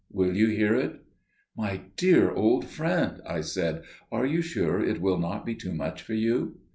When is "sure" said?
4.41-4.83